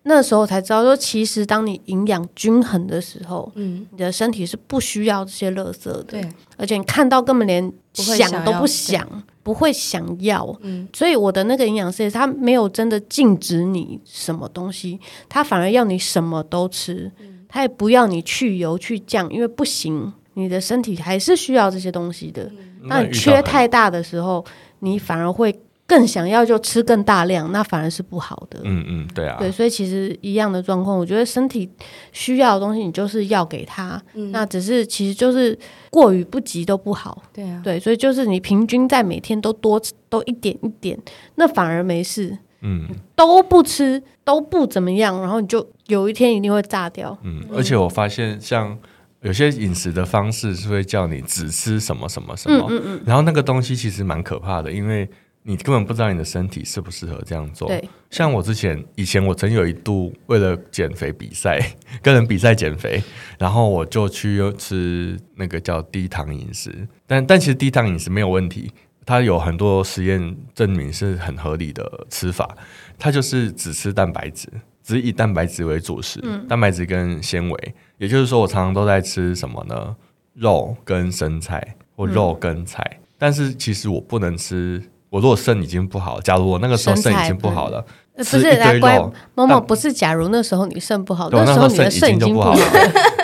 [0.05, 9.07] 那时候才知道说，其实当你营养均衡的时候，嗯，你的身体是不需要这些垃圾的，对，而且你看到根本连想都不想，
[9.43, 10.59] 不会想要，
[10.95, 22.45] 所以我的那个营养师他没有真的禁止你什么东西，他反而要你什么都吃，嗯、他也不要你去油去酱，因为不行，你的身体还是需要这些东西的。
[22.83, 24.45] 嗯、当你缺太大的时候，
[24.81, 25.59] 你反而会。
[25.91, 28.61] 更想要就吃更大量，那反而是不好的。
[28.63, 29.37] 嗯嗯，对啊。
[29.41, 31.69] 对，所以其实一样的状况，我觉得身体
[32.13, 34.01] 需要的东西，你就是要给他。
[34.15, 34.31] 嗯。
[34.31, 35.59] 那只是其实就是
[35.91, 37.21] 过于不及都不好。
[37.33, 37.61] 对啊。
[37.65, 40.97] 对，所以就是你平均在每天都多都一点一点，
[41.35, 42.39] 那反而没事。
[42.61, 42.87] 嗯。
[43.17, 47.19] 都不吃都不怎么样，然后你就有一天一定会炸掉。
[47.25, 47.43] 嗯。
[47.53, 48.79] 而且我发现，像
[49.23, 52.67] 有些饮食的方式是会叫你只吃什么什么什么。
[52.71, 53.03] 嗯嗯嗯。
[53.07, 55.09] 然后那个东西其实蛮可怕的，因为。
[55.43, 57.67] 你根本不知道你的身体适不适合这样做。
[57.67, 61.59] 对，像我之前以前我曾有一度为了减肥比赛，
[62.03, 63.03] 跟人比赛减肥，
[63.39, 66.87] 然后我就去吃那个叫低糖饮食。
[67.07, 68.71] 但但其实低糖饮食没有问题，
[69.07, 72.55] 它有很多实验证明是很合理的吃法。
[72.99, 74.47] 它就是只吃蛋白质，
[74.91, 77.75] 只以蛋白质为主食，嗯、蛋白质跟纤维。
[77.99, 79.95] 也就是说，我常常都在吃什么呢？
[80.35, 82.83] 肉跟生菜，或肉跟菜。
[82.95, 84.83] 嗯、但是其实我不能吃。
[85.11, 87.85] 我如果肾已经不好，假如我那个时候肾已经不好了，
[88.17, 88.99] 不是来乖
[89.35, 92.61] 某某不是，假如那时候你肾不好，那时候你的肾已经不好了，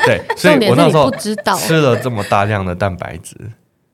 [0.04, 3.36] 对， 所以我那时候吃了这么大量的蛋白质，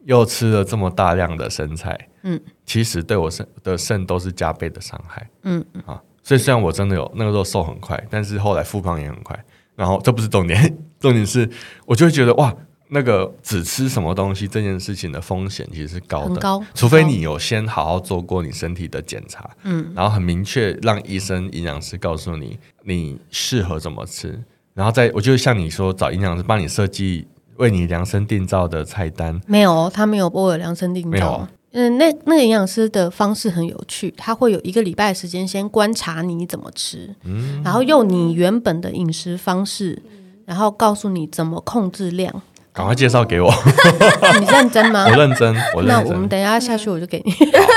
[0.07, 9.39] 又吃了这么大量的生菜，嗯，其实对我肾的肾都是加倍的伤害，嗯啊，所以虽然我真的有那个时候瘦很快，但是后来复胖也很快，
[9.77, 11.49] 然后这不是重点， 重点是
[11.87, 12.55] 我就会觉得哇。
[12.95, 24.39] 那个只吃什么东西这件事情的风险其实是高的，高，除非你有先好好做过你身体的检查，嗯，然后很明确让医生、营养师告诉你你适合怎么吃，
[24.75, 40.03] 然后再我就像你说找营养师帮你设计为你量身定造的菜单，没有，他没有帮我量身定造，嗯，那那个营养师的方式很有趣，他会有一个礼拜的时间先观察你怎么吃，嗯，然后用你原本的饮食方式，
[40.45, 42.43] 然后告诉你怎么控制量。
[42.75, 43.53] 赶快介绍给我！
[44.41, 45.05] 你认真吗？
[45.07, 45.89] 我认真， 我认真。
[45.89, 47.35] 那我们等一下下去，我就给你。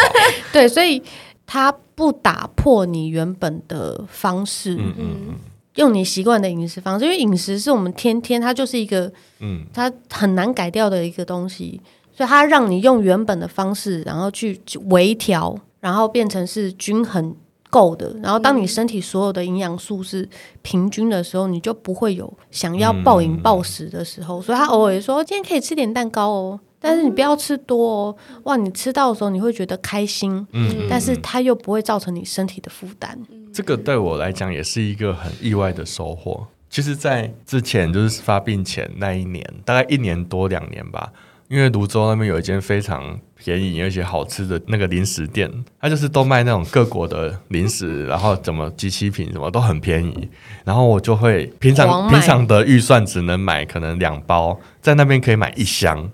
[0.54, 1.04] 对，所以
[1.46, 5.36] 他不打破你原本的方式，嗯嗯嗯，
[5.76, 11.82] 用你习惯的饮食方式，因为饮食是我们天天，它就是一个，嗯，它很难改掉的一个东西，
[12.16, 17.36] 所以它让你用原本的方式，然后去微调，然后变成是均衡。
[17.68, 20.30] 够的，然后当你身体所有的营养素是
[20.62, 24.42] 平均的时候，你就不会有想要暴饮暴食的时候。
[24.42, 28.16] 所以他偶尔说今天可以吃点蛋糕哦，但是你不要吃多哦。
[28.44, 33.20] 哇，你吃到的时候你会觉得开心，嗯，但是它又不会造成你身体的负担。
[33.52, 36.48] 这个对我来讲也是一个很意外的收获。
[36.70, 41.12] 其实，在之前就是发病前那一年，大概一年多两年吧。
[41.48, 50.30] 因为泸州那边有一间非常便宜而且好吃的那个零食店，它就是都卖那种各国的零食，然后怎么机器品什么都很便宜，
[50.64, 56.10] 然后我就会平常平常的预算只能买可能两包，在那边可以买一箱。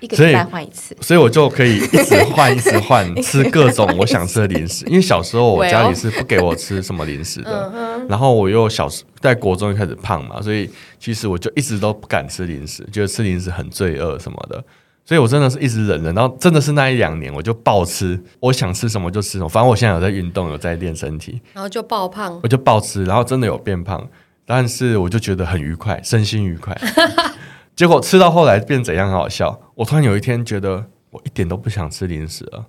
[0.00, 4.84] 一个礼拜换一次，所以我就可以一直换，一直换，吃各种我想吃的零食。
[4.86, 14.62] 因为小时候我家里是不给我吃什么零食的，然后我又小时在国中就开始胖嘛，所以其实我就一直都不敢吃零食，觉得吃零食很罪恶什么的。
[15.04, 19.48] 所以我真的是一直忍忍，然后真的是那一两年我就暴吃，我想吃什么就吃什么。
[19.48, 24.06] 反正我现在有在运动，有在练身体，然后就爆胖，我就暴吃，然后真的有变胖，
[24.44, 26.78] 但是我就觉得很愉快，身心愉快。
[27.78, 29.06] 结果吃到后来变怎样？
[29.08, 29.56] 很好笑。
[29.76, 32.64] 我突然有一天觉得，我一点都不想吃零食了，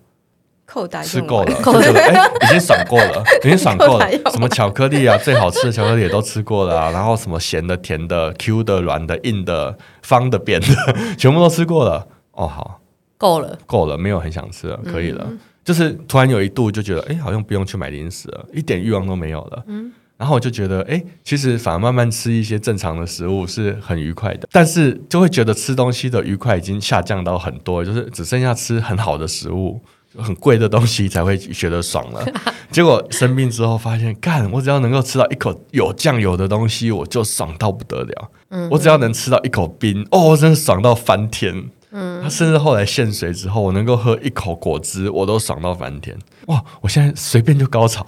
[0.67, 4.07] 扣打吃够了，就觉得哎，已经爽过了， 已经爽过了。
[4.31, 6.91] 什么巧克力啊，最好吃的巧克力也都吃过了啊。
[6.91, 10.67] 然后什么咸的、甜的、Q 的、软的、硬的、方的、扁的，
[11.17, 12.07] 全部都吃过了。
[12.33, 12.79] 哦，好，
[13.17, 15.25] 够了，够了，没有很想吃了，可以了。
[15.27, 19.63] 嗯、就是突然有一度就觉得，哎，好像不用去买零食了，一点欲望都没有了。
[19.65, 19.91] 嗯。
[20.19, 29.79] 然后我就觉得，哎，其实反而慢慢吃一些正常的食物是很愉快的，但是就会觉得吃东西的愉快已经下降到很多，就是只剩下吃很好的食物、
[30.17, 32.25] 很贵的东西才会觉得爽了。
[32.69, 38.31] 结果生病之后发现，干，我只要能够吃到一口有酱油的东西，我就爽到不得了。
[38.49, 41.69] 嗯，我只要能吃到一口冰，哦，真的爽到翻天。
[41.91, 46.15] 嗯，他甚至后来限水之后，我能够喝一口果汁，我都爽到翻天。
[46.47, 48.05] 哇，我现在随便就高潮。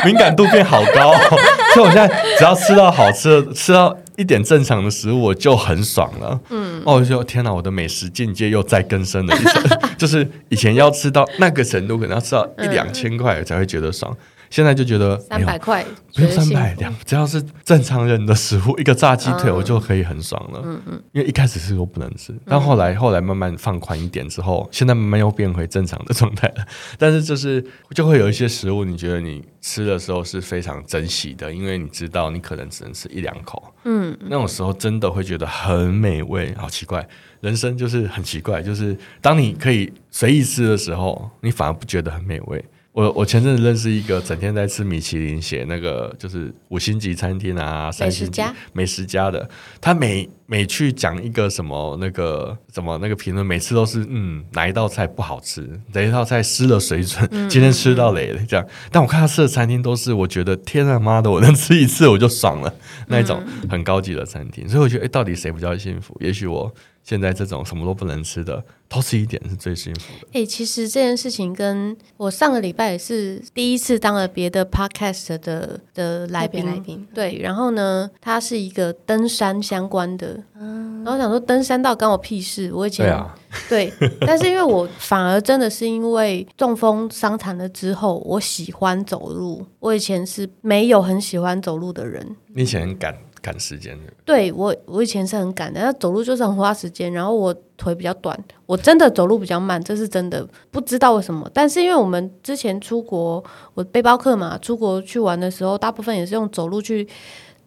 [0.04, 1.12] 敏感度变好高，
[1.74, 2.08] 所以我现在
[2.38, 6.38] 只要吃到好吃的，吃到一点正常的食物，我就很爽了。
[6.50, 9.62] 嗯，哦，我就天哪，我的美食境界又再更深了一层，
[9.96, 14.16] 就是以前要吃到那个程度，可能要吃到一两千块才会觉得爽。
[14.50, 15.84] 现在就觉得三百块，
[16.14, 20.60] 不用三百两，只要是正常人的食物， 一个炸鸡腿我就可以很爽了。
[20.64, 26.66] 嗯嗯，因为一开始是我不能吃，但后来后来慢慢放宽一点之后，现在慢慢又变回正常的状态了。
[26.98, 33.62] 但是就是就会有一些食物，你觉得你吃的时候是非常珍惜的，因为你知道你可能只能吃一两口。
[33.84, 37.06] 嗯，那种时候真的会觉得很美味，好奇怪，
[37.40, 42.64] 人生就是很奇怪，就是当你可以随意吃的时候，你反而不觉得很美味。
[42.92, 49.48] 我我前阵子认识一个整天在吃米其林写那个就是五星级餐厅啊，三星级美食家的，
[49.80, 58.66] 他每每去讲一个什么那个什么那个评论，每次都是嗯哪一道菜不好吃，哪一道菜失了水准，嗯、今天吃到雷了这样。
[58.90, 62.74] 但我看他吃的餐厅都是我觉得天啊妈的，我能吃一次我就爽了
[63.06, 66.16] 那一种很高级的餐厅，所以我觉得哎、欸，到底谁比较幸福？
[66.20, 66.74] 也许我。
[67.08, 70.26] 现在这种什么都不能吃的，偷吃一点是最幸福的。
[70.26, 83.34] 哎、欸，其实这件事情跟我上个礼拜也是第一次当了别的 podcast 的的来宾，来宾对，然后呢，他是一个登山相关的，嗯、然后我想说登山倒关我屁事，我以前对，啊、
[83.70, 83.92] 对，
[84.26, 93.16] 但是因为我反而真的是因为中风伤残了之后，我喜欢走路，我以前是没有很喜欢走路的人，你以前很赶。
[93.40, 97.12] 赶时间的，对我，我以前是很赶的，那走路就是很花时间。
[97.12, 101.48] 然后我腿比较短，我真的走路比较慢，这是真的，不知道为什么。
[101.54, 103.42] 但是因为我们之前出国，
[103.74, 107.06] 我背包客嘛，出国去玩的时候，大部分也是用走路去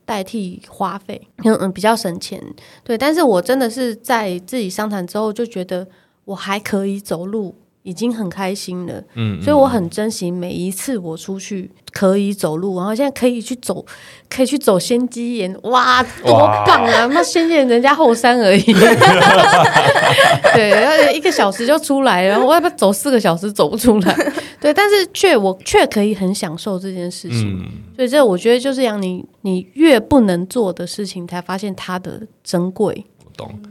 [0.05, 2.41] 代替花费，嗯嗯，比较省钱。
[2.83, 5.87] 对，但是我真的是在自己伤残之后，就觉得
[6.25, 7.55] 我还可以走路。
[7.83, 13.83] 已经很开心了，嗯，所以我很珍惜每一次我出去可以走路，然后现在可以去走，
[14.29, 16.33] 可以去走仙鸡岩，哇，多
[16.65, 17.07] 棒啊！
[17.07, 18.61] 那仙鸡岩人家后山而已，
[20.53, 24.33] 对，然后一个小时就出来，然后我要不要走四个小时走不出来？
[24.59, 27.65] 对，但是却我却可以很享受这件事情，嗯、
[27.95, 33.05] 所以这我觉得就是让你你越不能做的事情，才发现它的珍贵。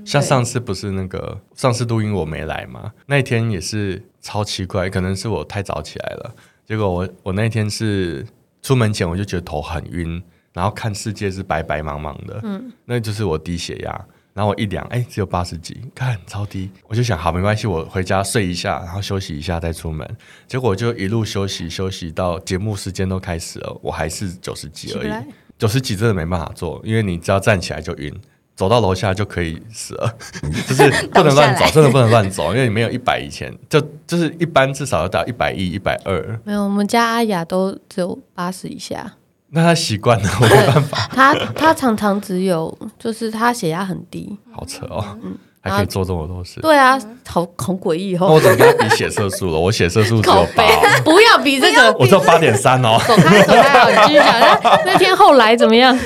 [0.05, 2.93] 像上次不是那个上次录音我没来吗？
[3.07, 6.35] 那一天也是超奇怪，可能是我太早起来了。
[6.67, 8.27] 结果我我那天是
[8.63, 14.07] 出门前我就觉得头很晕，然后看世界是白白茫茫的，嗯，那就是我低血压。
[14.33, 16.71] 然后我一量，哎，只有八十几，看超低。
[16.87, 20.09] 我就想，好，没关系，我回家睡一下，然后休息一下再出门。
[20.47, 25.13] 结果就一路休息休息到节目时间都开始了，我还是九十几而已。
[25.59, 28.15] 九十几真的没办法做，因为你只要站起来就晕。
[28.61, 30.15] 走到楼下就可以死了，
[30.69, 36.39] 就是不能乱走，真的不能乱走，因为你没有一百以前，就就是一般至少要到一百一、一百二。
[36.45, 39.13] 没有，我们家阿雅都只有八十以下。
[39.49, 41.09] 那他习惯了， 我没办法。
[41.11, 44.37] 他他常常只有，就是他血压很低。
[44.53, 46.61] 好扯哦，嗯，还可以做这么多事。
[46.61, 48.19] 对啊，好好诡异哦。
[48.21, 49.59] 那我怎么跟他比血色素了？
[49.59, 50.65] 我血色素只有八，
[51.03, 53.01] 不要比这个，我只有八点三哦。
[53.09, 54.39] 走开，走开，继续讲。
[54.39, 55.99] 那那天后来怎么样？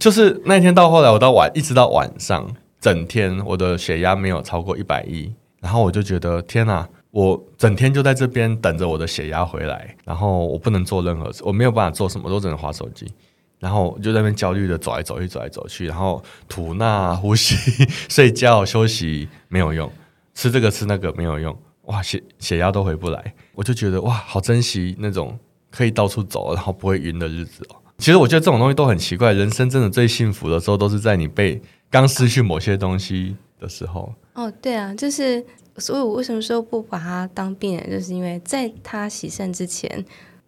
[0.00, 13.12] 就是那天到后来，我到晚一直到晚上，整天我的血压没有超过一百一，然后我就觉得天哪，我整天就在这边等着我的血压回来，然后我不能做任何事，我没有办法做什么，都只能划手机，
[13.58, 19.92] 然后就在那边焦虑的走来走去，走来走去，然后吐纳、呼吸、睡觉、休息没有用，
[20.32, 25.38] 吃这个吃那个没有用，哇，血血压都回不来，我就觉得哇，好珍惜那种
[25.70, 27.76] 可以到处走，然后不会晕的日子哦。
[28.00, 31.60] 其实我觉得这种东西都很奇怪，人生真的最幸福的时候都是在你被
[31.90, 34.12] 刚失去某些东西的时候。
[34.32, 35.44] 哦，对啊，就是
[35.76, 40.02] 所以，我为什么说不把他当病人，就是因为在他洗肾之前，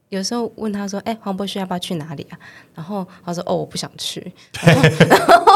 [0.09, 2.39] 有时候问他说：“哎，黄博士要不要去哪里啊？”
[2.75, 4.33] 然后他说：“哦，我不想去。
[4.65, 5.53] ”然后，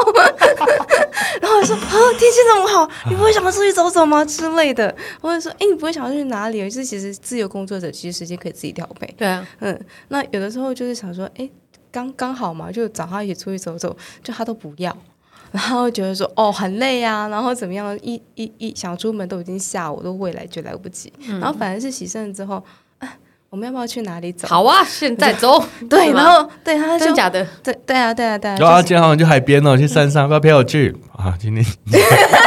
[1.40, 4.94] 然后我说：“哦，天气这么好，你不会想要出去走走吗？”之类的。
[5.22, 9.06] 或者说：“哎，你不会想要去哪里？”就是其实自由工作者其实时间可以自己调配。
[9.16, 11.48] 对啊，嗯，那有的时候就是想说：“哎。”
[11.96, 14.94] 刚刚好嘛，就找他一起出去走走，就他都不要，
[15.50, 22.62] 然后觉得说哦很累啊，然后怎么样，一一一想出门都已经下午，都未来就来不及，嗯、然后反而是洗肾之后，
[22.98, 23.08] 啊，
[23.48, 24.46] 我们要不要去哪里走？
[24.46, 25.58] 好啊，现在走。
[25.88, 31.34] 对，然后对他就真假的，对对啊对啊对啊，有啊，今天好像去海边哦， 去山上，要不要陪我去啊？
[31.40, 31.98] 今天今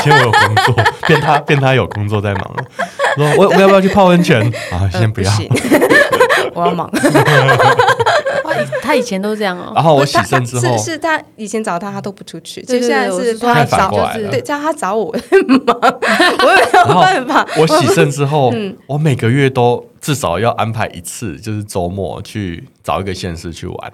[0.04, 0.76] 天我有工作，
[1.08, 2.56] 骗他骗他有工作在忙，
[3.18, 4.40] 说我我要不要去泡温泉
[4.72, 4.88] 啊？
[4.94, 5.32] 先不要，
[6.54, 6.88] 我要忙。
[8.82, 9.72] 他以前都这样哦。
[9.76, 15.12] 然后我洗肾之后，是是他以前找他，他都不出去，就现在是他找，就是对，叫他找我
[15.66, 17.48] 忙，我也没有办法。
[17.58, 18.54] 我洗肾之后，
[18.88, 23.94] 我每个月都至少要安排一次，就是周末去找一个县市去玩。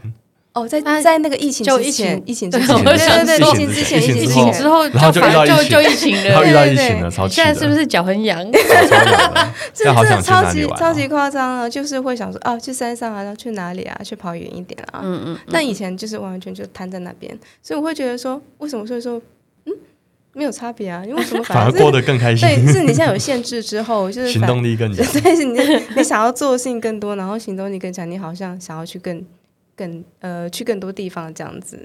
[0.56, 7.28] 哦，在在那个疫情之前，疫情之前，对对对，疫情之前，疫情之后，然后就遇到疫情，就疫情了，然后遇到疫情了，超。
[7.28, 8.42] 现在是不是脚很痒？
[9.74, 11.70] 真的超级超级夸张啊！
[11.70, 14.00] 就是会想说，哦，去山上啊，然后去哪里啊？
[14.02, 15.02] 去跑远一点啊。
[15.04, 15.38] 嗯嗯。
[15.52, 19.22] 但以前就是完全就瘫在那边，所以我会觉得说，为什么所以说，
[19.66, 19.74] 嗯，
[20.32, 21.04] 没有差别啊？
[21.06, 22.48] 因为什么反而过得更开心？
[22.48, 25.06] 对，是你现在有限制之后，就是行动力更强。
[25.22, 25.60] 对，你
[25.98, 29.22] 你想要做的事情更多，然后行动力更强，你好像想要去更。
[29.76, 31.78] 更呃，去更多地方这样子，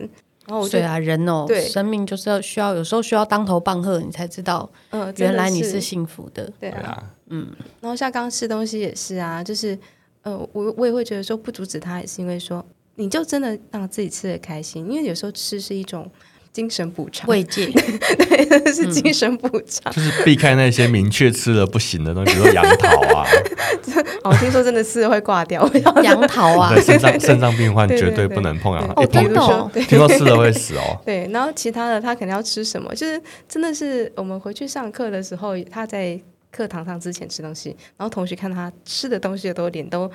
[0.47, 7.49] 然后我对啊，人哦，对，生命就是要需要，有时候需要当头棒喝，你才知道，嗯，原来你是幸福的，对啊，嗯，
[7.81, 9.79] 然后像刚刚吃东西也是啊，就是
[10.23, 16.11] 呃，我我也会觉得说不阻止他，也是因为说，你就真的让自己吃得开心，因为有时候吃是一种。
[16.53, 17.29] 精神补偿。
[17.29, 23.27] 慰藉， 对，是精神补偿，嗯，就是避开那些明确吃了不行的东西，比如说杨桃啊。
[24.25, 25.69] 哦，听说真的是会挂掉
[26.03, 31.01] 杨桃啊，肾脏肾脏病患 绝对不能碰杨桃，哦，真的，听说吃了会死哦。
[31.07, 40.11] 对，然后其他的他肯定要吃什么，就是真的是我们回去上课的时候，他在课堂上之前吃东西，然后同学看他吃的东西的都脸都。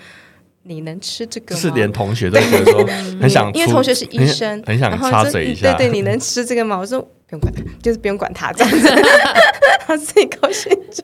[0.68, 1.62] 你能吃这个吗？
[1.62, 2.84] 是连同学都觉得说
[3.22, 5.74] 很想，因为同学是医生，很想插嘴一下。
[5.76, 6.78] 对对，你能吃这个吗？
[6.78, 8.90] 我说不用管他，就是不用管他这样子，
[9.86, 11.04] 他自己高兴就，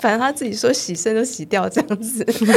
[0.00, 2.24] 反正他自己说洗肾就洗掉这样子。
[2.24, 2.52] 其实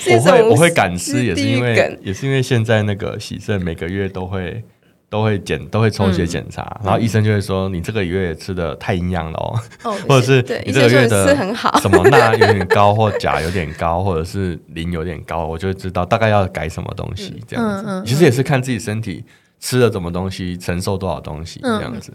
[0.00, 4.64] 是， 我会我会敢吃，也是因为也是因为现在那个洗肾每个月都会。
[5.12, 11.36] 都会检，都会抽血检查，嗯、然后医生就会说你这个月吃的太营养了哦，哦 或者是你这个月的
[11.82, 17.82] 什么钠有点高，或钾有点高，或者是磷有点高，我就知道大概要改什么东西这样子。
[17.82, 19.22] 嗯嗯嗯、其实也是看自己身体
[19.60, 22.10] 吃了什么东西，承受多少东西这样子。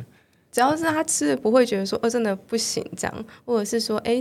[0.51, 4.19] 只要是他吃的不会觉得说哦真的不行这样，或者是说哎。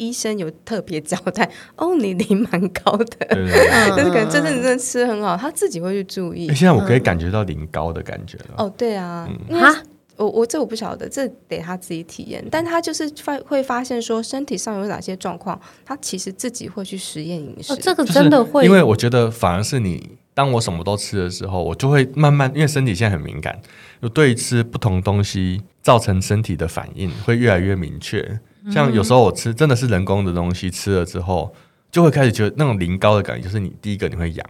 [0.00, 6.46] 医生有特别交代 哦，你磷蛮高的，对对对，但 是可能真正真的吃很好，他自己会去注意。
[6.48, 8.54] 现在我可以感觉到磷高的感觉了。
[8.56, 9.82] 哦，对啊，哈，
[10.16, 12.42] 我我这我不晓得，这得他自己体验。
[12.50, 17.76] 但他就是发会发现说身体上有哪些状况，他其实自己会去实验饮食。
[17.76, 23.60] 这个真的会，因为我觉得反而是你，当我什么都吃的时候，我就会慢慢，因为身体现在很敏感，
[24.00, 28.40] 就对吃不同东西造成身体的反应会越来越明确。
[28.68, 31.54] 像有时候我吃真的是人工的东西，吃了之后
[31.90, 34.46] 就会开始觉得那种磷高的感觉，就是你第一个你会痒，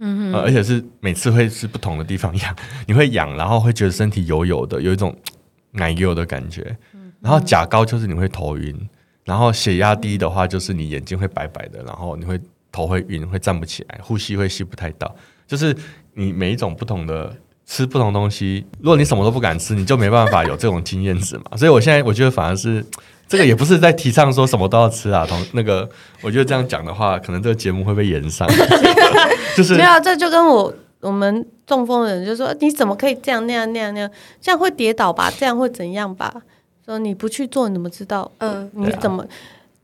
[0.00, 5.16] 嗯哼、呃，而且是每次会是不同的地方痒，你会痒，然后会觉得身体油油的，有一种
[5.70, 6.76] 奶油的感觉，
[7.20, 8.76] 然后钾高就是你会头晕，
[9.24, 12.40] 然后血压低的话就是你眼睛会白白的，然后你会
[12.72, 15.14] 头会晕，会站不起来，呼吸会吸不太到，
[15.46, 15.76] 就是
[16.14, 17.34] 你每一种不同的。
[17.66, 21.56] 吃不同东西，如果你什么都不敢吃，你就没办法有这种经验值嘛。
[21.56, 22.84] 所以我现在我觉得反而是
[23.30, 25.24] 这个也不是在提倡说什么都要吃啊。
[25.24, 25.88] 同那个，
[26.20, 28.48] 我觉得这样讲的话，可能这个节目会被延上。
[29.56, 34.10] 就是没有啊，这就跟我我们中风的人就说，你怎么可以这样那样那样那样？
[34.40, 35.32] 这样会跌倒吧？
[35.38, 36.34] 这样会怎样吧？
[36.84, 38.28] 说你不去做，你怎么知道？
[38.38, 39.28] 嗯，你怎么、啊、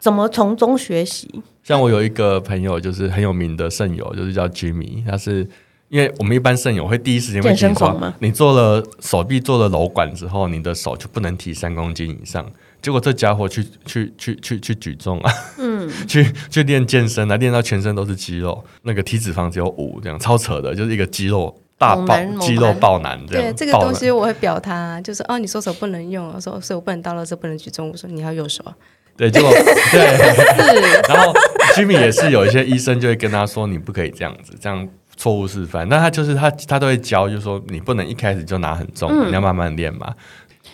[0.01, 1.41] 怎么从中学习？
[1.63, 5.49] 像我有一个朋友，就是很有名的肾友，就是叫 Jimmy，他是。
[5.89, 12.45] 因为我们一般肾友会第一时间会听说，你做了手臂做了瘘管之后，你的手就不能提三公斤以上。
[12.87, 23.43] 结果这家伙去去去去去举重啊，嗯， 去去练健身啊，练到全身都是肌肉，那个体脂肪只有五，这样超扯的，就是一个肌肉大爆肌肉爆男这样。
[23.43, 28.73] 对这个东西我会表他，就是哦，你说手不能用，我说所以我不能到了这不能举重，我说你要右手啊。
[29.17, 29.51] 对，结果
[29.91, 30.17] 对，
[30.79, 31.13] 是。
[31.13, 31.35] 然后
[31.75, 34.89] Jimmy 也是有一些医生就会跟他说，你不可以这样子，这样。
[35.19, 40.15] 错误示范，那他就是他，他都会教，就是说你不能一开始就拿很重，嗯、你要慢慢练嘛。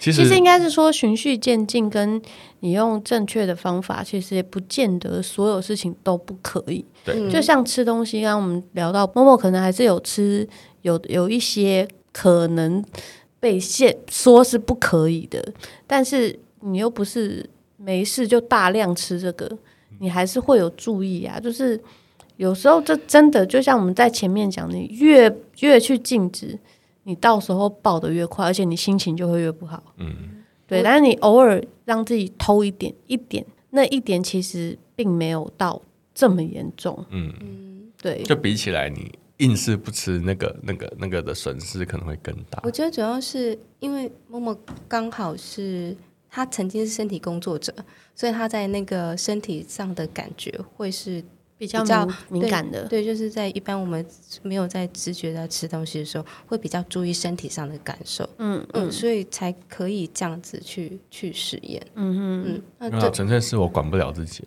[0.01, 2.21] 其实其实应该是说循序渐进，跟
[2.61, 6.85] 你用正确的方法，其实也不见得所有事情都不可以。
[7.05, 10.49] 对，就像吃东西，刚刚我们聊到默默可能还是有吃
[10.83, 12.85] 有有一些可能
[13.39, 15.45] 被限说是不可以的，
[15.87, 19.51] 但是你又不是没事就大量吃这个，
[19.99, 21.81] 你还是会有注意啊，就是。
[22.39, 26.59] 有时候这真的就像我们在前面讲的，你越越去禁止，
[27.05, 29.83] 你到时候爆得越快，而且你心情就会越不好。
[29.97, 30.83] 嗯，对。
[30.83, 35.83] 但是你偶尔让自己偷一点一点，那一点其实并没有到
[36.15, 37.05] 这么严重。
[37.11, 38.23] 嗯，对。
[38.23, 42.61] 就比起来，你硬是不吃那个那个那个的损失可能会更大。
[42.63, 45.97] 我觉得主要是因为默默刚好是
[46.31, 47.75] 他曾经是身体工作者，
[48.15, 51.23] 所以他在那个身体上的感觉会是。
[51.59, 54.05] 比较比较敏感的，对，就是在一般我们
[54.43, 64.43] 没有在知觉在吃东西的时候，会比较注意身体上的感受，嗯嗯，嗯所以才可以这样子去去实验，嗯嗯，那纯粹是我管不了自己。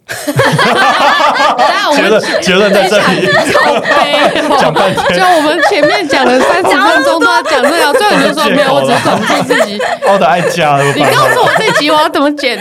[1.96, 3.28] 结论结论在这里，
[4.60, 9.80] 讲半哦，天就我们前面讲了三十分钟都要讲这个，最后你就说没有，我只是管不住自己。
[10.06, 12.60] 我的爱加了，你告诉我这集我要怎么剪？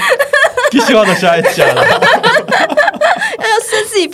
[0.73, 1.85] 你希望的是爱加了，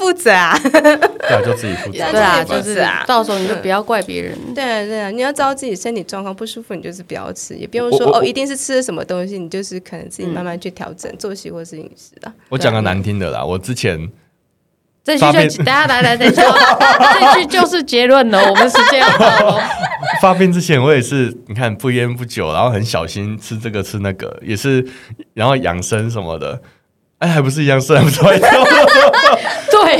[0.00, 1.98] 负责啊，对啊，就自己负责。
[2.10, 4.34] 对啊，就是啊到时候你就不要怪别人。
[4.54, 12.32] 对啊对啊，你要知道自己身体状况不舒服，你就是不要吃，也不用说哦，一定是吃了什么东西，你就是可能自己慢慢去调整作息或是饮食啊。
[12.48, 14.10] 我讲个难听的啦，我之前
[15.04, 16.42] 这句发病就等下来来等一下，
[17.20, 18.42] 这句就是结论了。
[18.50, 19.62] 我们时间要到了。
[20.22, 24.84] 发病之前，我也是，你看不烟不酒，然后很小心吃这个吃那个，也是，
[25.34, 26.60] 然后养生什么的，
[27.18, 28.20] 哎，还不是一样吃，还不是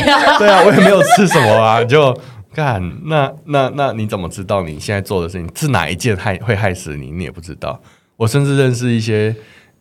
[0.38, 2.16] 对啊，我也没有吃什么啊，就
[2.54, 7.10] 干那那那你怎么知道你现在做的事情是哪一件害会害死你？
[7.10, 7.80] 你也不知道。
[8.16, 9.34] 我甚至认识一些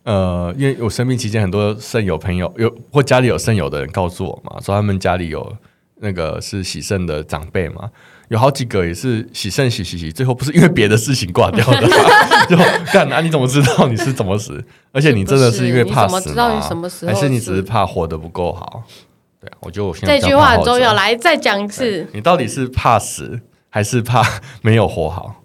[0.03, 5.55] 呃，因为我生病期间，很多肾友朋友有或家里有肾友的人告诉我嘛，说他们家里有
[6.01, 7.89] 那个是喜肾的长辈嘛，
[8.29, 11.87] 有好几个也是洗肾洗洗洗，最后不是因为别的事情挂掉的嘛，
[12.47, 12.55] 就
[12.93, 13.19] 干啊？
[13.19, 14.63] 你怎么知道你是怎么死？
[14.93, 18.83] 而且你真的是因为怕死你怎么知道你什么时候还是你只是怕活得不够好？
[19.41, 22.05] 对啊，我觉得我现在这句话很重要，来再讲一次。
[22.13, 24.21] 你到底是怕死还是怕
[24.61, 25.35] 没有活好？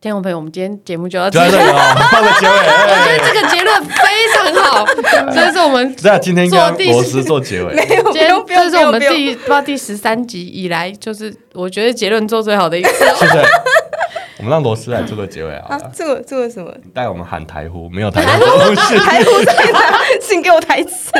[0.00, 1.50] 听众朋友，我们今天节目就到就这里。
[1.50, 2.52] 在这里哦， 放个结尾。
[2.52, 3.98] 我觉得哎这个结论非
[4.32, 4.86] 常好，
[5.34, 12.90] 这是我们这样今天跟做第螺丝做结尾，今天不用这是我们第不知道第十三集以来，就是我觉得结论做最好的一次。
[13.16, 13.42] 是不是？
[14.38, 16.72] 我们让罗斯来做个结尾好啊做做个这个什么？
[16.94, 18.44] 带我们喊台呼，没有台呼。
[18.98, 19.98] 台呼在哪？
[20.20, 21.10] 请给我台词。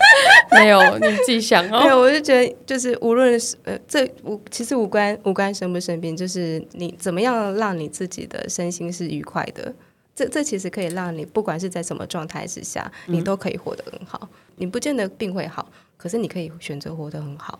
[0.52, 2.00] 没有，你自己想没有，哦。
[2.00, 9.72] 我就觉得就是无论是呃，这无其实无关无关生不生病，就是你怎么样让你自己的身心是愉快的。
[10.14, 14.28] 这这其实可以让你不管是在什么状态之下，你都可以活得很好。
[14.56, 15.66] 你不见得病会好，
[15.96, 17.58] 可是你可以选择活得很好。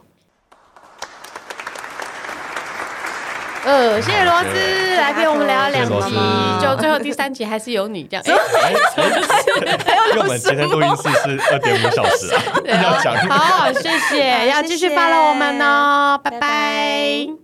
[3.65, 6.15] 呃，谢谢螺丝谢谢来陪我们聊两集。
[6.61, 8.25] 就最后第三集还是有你这样。
[8.27, 8.73] 哎
[10.11, 12.43] 因为我们今天录音室是二点五小时啊，
[12.83, 13.17] 要讲。
[13.29, 17.41] 好，谢谢，要继续 follow 我们哦，拜拜。